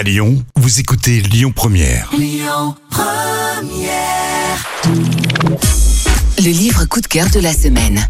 [0.00, 2.10] À Lyon, vous écoutez Lyon Première.
[6.38, 8.00] Le livre coup de cœur de la semaine.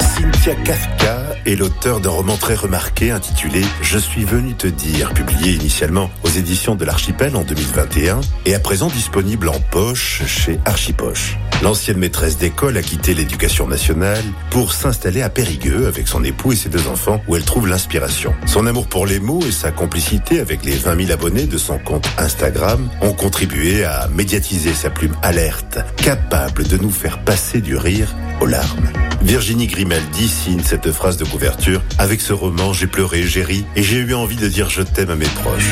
[0.00, 5.52] Cynthia Kafka est l'auteur d'un roman très remarqué intitulé Je suis venu te dire, publié
[5.52, 11.36] initialement aux éditions de l'Archipel en 2021 et à présent disponible en poche chez Archipoche.
[11.62, 16.56] L'ancienne maîtresse d'école a quitté l'éducation nationale pour s'installer à Périgueux avec son époux et
[16.56, 18.34] ses deux enfants où elle trouve l'inspiration.
[18.46, 21.78] Son amour pour les mots et sa complicité avec les 20 000 abonnés de son
[21.78, 27.76] compte Instagram ont contribué à médiatiser sa plume alerte, capable de nous faire passer du
[27.76, 28.90] rire aux larmes.
[29.22, 31.80] Virginie Grimaldi signe cette phrase de couverture.
[31.98, 35.10] Avec ce roman, j'ai pleuré, j'ai ri et j'ai eu envie de dire je t'aime
[35.10, 35.70] à mes proches.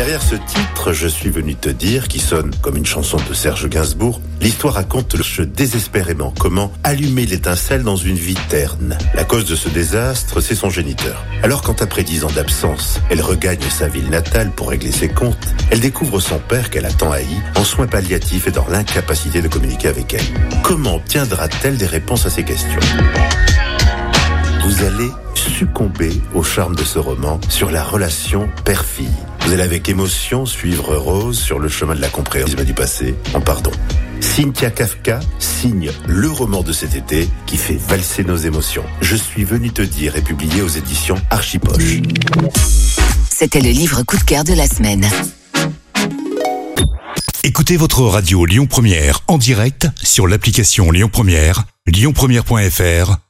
[0.00, 3.68] Derrière ce titre, je suis venu te dire, qui sonne comme une chanson de Serge
[3.68, 8.96] Gainsbourg, l'histoire raconte le désespérément comment allumer l'étincelle dans une vie terne.
[9.12, 11.22] La cause de ce désastre, c'est son géniteur.
[11.42, 15.36] Alors quand après dix ans d'absence, elle regagne sa ville natale pour régler ses comptes,
[15.70, 19.48] elle découvre son père qu'elle a tant haï, en soins palliatifs et dans l'incapacité de
[19.48, 20.62] communiquer avec elle.
[20.62, 22.80] Comment obtiendra-t-elle des réponses à ces questions?
[24.64, 25.10] Vous allez
[25.48, 29.08] succomber au charme de ce roman sur la relation père-fille.
[29.40, 33.40] Vous allez avec émotion suivre Rose sur le chemin de la compréhension du passé en
[33.40, 33.70] pardon.
[34.20, 38.84] Cynthia Kafka signe le roman de cet été qui fait valser nos émotions.
[39.00, 42.00] Je suis venu te dire est publié aux éditions Archipoche.
[43.30, 45.08] C'était le livre coup de cœur de la semaine.
[47.42, 53.29] Écoutez votre radio Lyon Première en direct sur l'application Lyon Première, lyonpremière.fr